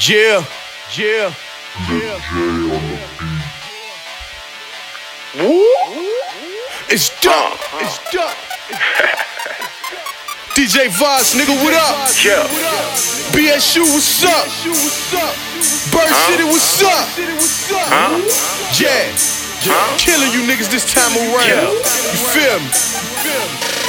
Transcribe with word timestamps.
Yeah, 0.00 0.44
yeah, 0.98 1.32
yeah. 1.88 2.18
It's 6.90 7.20
done. 7.20 7.52
It's 7.78 7.98
done. 8.10 8.34
DJ 10.54 10.90
Voss, 10.98 11.34
nigga, 11.34 11.54
what 11.62 11.74
up? 11.74 12.10
Yeah. 12.24 12.42
BSU, 13.30 13.82
what's 13.94 14.24
up? 14.24 14.46
BSU, 14.46 14.70
what's 14.74 15.14
up? 15.14 15.34
Bird 15.94 16.10
City, 16.26 16.42
what's 16.42 16.82
up? 16.82 17.06
Huh? 17.86 18.18
Yeah. 18.74 19.14
Huh? 19.62 19.96
Killing 19.96 20.32
you 20.32 20.42
niggas 20.42 20.70
this 20.72 20.92
time 20.92 21.14
around. 21.14 21.46
Yeah. 21.46 21.70
You 21.70 22.18
feel 22.34 22.58
me? 22.58 23.83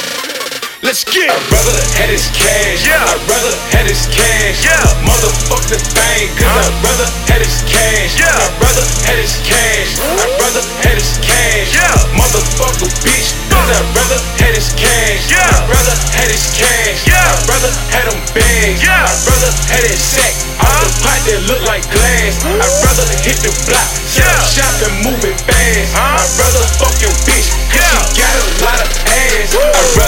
Let's 0.84 1.04
get 1.08 1.30
I'd 1.32 1.40
rather 1.48 1.72
had 1.96 2.12
his 2.12 2.28
cash. 2.36 2.84
Yeah. 2.84 3.00
I'd 3.00 3.24
rather 3.24 3.54
had 3.72 3.88
his 3.88 4.04
cash. 4.12 4.60
Yeah. 4.60 4.76
Motherfuck 5.08 5.64
the 5.72 5.80
bank, 5.96 6.28
cause 6.36 6.52
Huh? 6.52 6.68
I'd 6.68 6.76
rather 6.84 7.08
had 7.32 7.40
his 7.40 7.64
cash. 7.64 8.12
Yeah. 8.20 8.28
I'd 8.28 8.56
rather 8.60 8.84
had 9.08 9.16
his 9.16 9.40
cash. 9.40 9.96
I'd 9.96 10.36
rather 10.36 10.64
had 10.84 10.96
his 11.00 11.16
cash. 11.24 11.72
Yeah. 11.72 11.96
Motherfucker 12.12 12.92
bitch, 13.00 13.32
cause 13.48 13.68
I'd 13.72 13.88
rather 13.96 14.20
had 14.36 14.52
his 14.52 14.68
cash. 14.76 15.24
Yeah. 15.32 15.48
I'd 15.48 15.64
rather 15.72 15.96
had 16.12 16.28
his 16.28 16.44
cash. 16.52 17.08
Yeah. 17.08 17.24
I'd 17.24 17.48
rather 17.48 17.72
had 17.88 18.04
them 18.12 18.20
bags. 18.36 18.80
Yeah. 18.84 19.08
I'd 19.08 19.20
rather 19.32 19.52
had 19.72 19.84
his 19.88 20.00
sack. 20.00 20.34
Out 20.60 20.76
the 20.84 20.92
pot 21.00 21.20
that 21.24 21.40
look 21.48 21.62
like 21.64 21.84
glass. 21.88 22.36
I'd 22.44 22.60
rather 22.84 22.95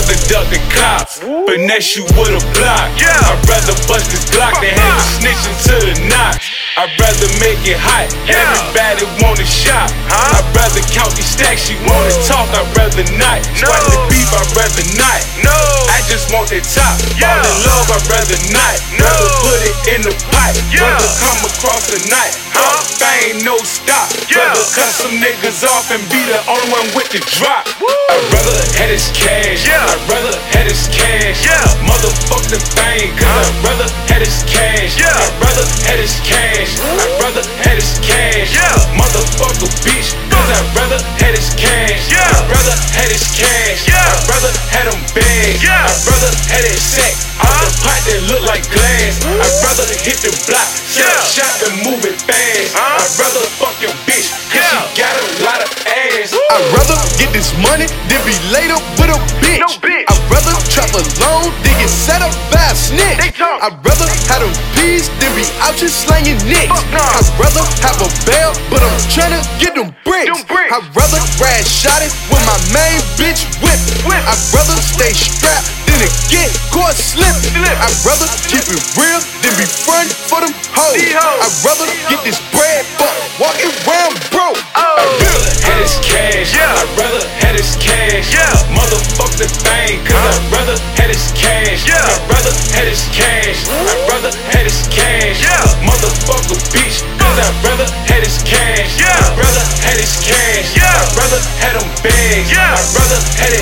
rather 0.09 0.29
duck 0.29 0.47
the 0.49 0.61
cops. 0.73 1.21
Finesse 1.21 1.97
you 1.97 2.05
with 2.17 2.33
a 2.33 2.43
block. 2.57 2.89
Yeah. 2.97 3.13
I'd 3.13 3.41
rather 3.49 3.77
bust 3.85 4.09
this 4.11 4.25
block 4.33 4.57
than 4.61 4.73
have 4.73 4.97
you 4.97 5.05
snitching 5.21 5.57
to 5.69 5.75
the 5.85 5.95
knots. 6.09 6.49
I'd 6.77 6.93
rather 6.97 7.29
make 7.43 7.61
it 7.67 7.77
hot. 7.77 8.09
Yeah. 8.25 8.39
Everybody 8.39 9.05
wanna 9.21 9.45
shop. 9.45 9.91
Huh? 10.09 10.39
I'd 10.39 10.49
rather 10.57 10.81
count 10.95 11.13
these 11.17 11.29
stacks. 11.29 11.69
She 11.69 11.77
wanna 11.85 12.13
talk. 12.25 12.49
I'd 12.55 12.69
rather 12.77 13.05
not. 13.19 13.45
No. 13.61 13.69
The 13.69 13.99
beef. 14.09 14.31
I'd 14.33 14.49
rather 14.57 14.87
not. 14.97 15.21
No. 15.45 15.59
I 15.93 16.01
just 16.09 16.33
want 16.33 16.49
that 16.55 16.65
top. 16.65 16.97
Yeah. 17.19 17.29
Fall 17.29 17.45
in 17.45 17.57
love. 17.67 17.89
I'd 17.93 18.07
rather 18.09 18.39
not. 18.55 18.77
No. 18.97 19.05
Rather 19.05 19.31
put 19.45 19.61
it 19.61 19.77
in 19.93 20.01
the 20.07 20.15
pot. 20.31 20.55
Yeah. 20.73 20.89
Rather 20.89 21.11
come 21.21 21.41
across 21.59 21.91
the 21.91 21.99
night. 22.07 22.39
Huh? 22.55 22.79
I 23.03 23.35
ain't 23.35 23.43
no 23.43 23.59
stop. 23.67 24.07
Yeah. 24.31 24.55
Rather 24.55 24.63
cut 24.71 24.91
some 24.95 25.19
niggas 25.19 25.67
off 25.67 25.91
and 25.91 25.99
be 26.07 26.23
the 26.31 26.39
only 26.47 26.71
one 26.71 26.87
with 26.95 27.11
the 27.11 27.19
drop. 27.35 27.67
Woo. 27.83 27.91
I'd 27.91 28.23
rather 28.31 28.63
had 28.79 28.95
his 28.95 29.11
cash. 29.11 29.67
Yeah. 29.67 29.83
I'd 29.83 29.99
rather 30.07 30.39
had 30.55 30.71
his 30.71 30.87
cash. 30.95 31.43
Yeah. 31.43 31.59
Motherfuck 31.83 32.47
the 32.47 32.63
bank, 32.79 33.11
cause 33.19 33.27
Huh? 33.27 33.43
I'd 33.43 33.59
rather 33.67 33.89
had 34.07 34.23
his 34.23 34.39
cash. 34.47 34.95
Yeah. 35.03 35.11
I'd 35.11 35.35
rather 35.43 35.67
had 35.83 35.99
his 35.99 36.15
cash. 36.23 36.79
I'd 36.79 37.27
rather 37.27 37.43
had 37.67 37.75
his 37.75 37.91
cash. 38.07 38.55
Yeah. 38.55 38.79
Motherfucker 38.95 39.71
bitch, 39.83 40.15
cause 40.31 40.51
I'd 40.55 40.69
rather 40.79 41.03
had 41.19 41.35
his 41.35 41.51
cash. 41.59 42.07
Yeah. 42.07 42.23
I'd 42.23 42.47
rather 42.55 42.77
had 42.95 43.11
his 43.11 43.27
cash. 43.35 43.83
Yeah. 43.91 43.99
I'd 43.99 44.31
rather 44.31 44.55
had 44.71 44.87
bags. 45.11 45.59
Yeah. 45.59 45.91
I'd 45.91 46.07
rather 46.07 46.31
had 46.55 46.63
his 46.71 46.79
sack. 46.79 47.28
The 47.69 47.77
pot 47.85 48.01
that 48.09 48.21
look 48.33 48.41
like 48.49 48.65
glass. 48.73 49.21
I'd 49.29 49.53
rather 49.61 49.85
hit 50.01 50.25
the 50.25 50.33
block. 50.49 50.65
Up 50.65 50.97
Yeah. 50.97 51.21
shop 51.29 51.53
and 51.69 51.77
move 51.85 52.01
it 52.09 52.17
fast. 52.25 52.73
Huh? 52.73 53.05
I'd 53.05 53.13
rather 53.21 53.45
fuck 53.61 53.77
your 53.85 53.93
bitch, 54.09 54.33
cause 54.49 54.57
Yeah. 54.57 54.89
she 54.89 55.05
got 55.05 55.13
a 55.21 55.25
lot 55.45 55.61
of 55.61 55.69
ass. 55.85 56.33
I'd 56.33 56.65
rather 56.73 56.97
get 57.21 57.29
this 57.37 57.53
money 57.61 57.85
than 58.09 58.21
be 58.25 58.33
laid 58.49 58.73
up 58.73 58.81
with 58.97 59.13
a 59.13 59.21
bitch. 59.45 59.61
No 59.61 59.69
bitch. 59.85 60.09
I'd 60.09 60.25
rather 60.33 60.57
trap 60.73 60.89
alone 60.97 61.53
than 61.61 61.77
get 61.77 61.93
set 61.93 62.25
up 62.25 62.33
by 62.49 62.73
a 62.73 62.75
snitch. 62.75 63.21
They 63.21 63.37
talk. 63.37 63.61
I'd 63.61 63.77
rather 63.85 64.09
have 64.33 64.41
them 64.41 64.55
peas 64.73 65.13
than 65.21 65.29
be 65.37 65.45
out 65.61 65.77
here 65.77 65.93
slanging 65.93 66.41
nicks. 66.49 66.73
Fuck 66.73 66.89
nah. 66.89 67.21
I'd 67.21 67.29
rather 67.37 67.65
have 67.85 68.01
a 68.01 68.09
bail, 68.25 68.57
but 68.73 68.81
I'm 68.81 68.97
tryna 69.13 69.45
get 69.61 69.77
them 69.77 69.93
bricks. 70.09 70.25
Them 70.25 70.41
bricks. 70.49 70.73
I'd 70.73 70.89
rather 70.97 71.21
ride 71.37 71.69
shotty 71.69 72.09
with 72.33 72.41
my 72.49 72.57
main 72.73 73.05
bitch 73.21 73.45
whip. 73.61 73.77
Whip. 74.09 74.25
I'd 74.25 74.41
rather 74.57 74.81
stay 74.81 75.13
strapped 75.13 75.69
than 75.99 76.11
get 76.31 76.51
caught 76.71 76.95
slipping. 76.95 77.59
I'd 77.59 77.95
rather 78.07 78.29
keep 78.47 78.65
it 78.71 78.83
real 78.95 79.21
than 79.43 79.53
be 79.59 79.67
front 79.67 80.11
for 80.31 80.41
them 80.41 80.55
hoes. 80.71 80.95
I'd 80.95 81.55
rather 81.67 81.87
get 82.07 82.23
this 82.23 82.39
bread, 82.55 82.87
but 82.99 83.11
walking 83.43 83.75
around 83.83 84.15
broke. 84.31 84.59
Oh. 84.79 84.95
rather 85.19 85.51
had 85.67 85.79
his 85.83 85.99
cash. 86.07 86.55
Yeah. 86.55 86.71
I'd 86.71 86.91
rather 86.95 87.23
had 87.43 87.55
his 87.59 87.75
cash. 87.83 88.31
Yeah. 88.31 88.55
Motherfuck 88.71 89.35
the 89.39 89.51
bank, 89.67 90.07
cause 90.07 90.15
Huh? 90.15 90.39
I'd 90.39 90.47
rather 90.55 90.77
had 90.95 91.11
his 91.11 91.27
cash. 91.35 91.83
Yeah. 91.87 91.99
I'd 91.99 92.31
rather 92.31 92.55
had 92.75 92.87
his 92.87 93.03
cash. 93.11 93.59
I'd 93.67 94.03
rather 94.07 94.33
had 94.55 94.65
his 94.71 94.81
cash. 94.95 95.43
Yeah. 95.43 95.67
Motherfucker 95.83 96.59
bitch, 96.71 97.03
cause 97.19 97.39
I'd 97.43 97.59
rather 97.67 97.89
had 98.07 98.23
his 98.23 98.39
cash. 98.47 98.95
Yeah. 98.99 99.11
I'd 99.11 99.35
rather 99.35 99.65
had 99.83 99.99
his 99.99 100.15
cash. 100.23 100.79
Yeah. 100.79 100.87
I'd 100.87 101.11
rather 101.19 101.41
had 101.59 101.75
them 101.75 101.89
bags. 102.07 102.47
Yeah. 102.55 102.79
I'd 102.79 102.89
rather 102.95 103.21
had 103.43 103.53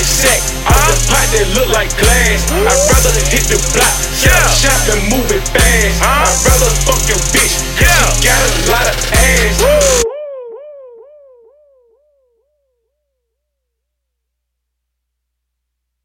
like 1.76 1.92
glass. 2.00 2.40
I'd 2.48 2.80
rather 2.88 3.12
hit 3.28 3.44
the 3.52 3.60
block. 3.76 3.92
Yeah. 4.24 4.32
shop 4.48 4.80
and 4.96 5.12
move 5.12 5.28
it 5.28 5.44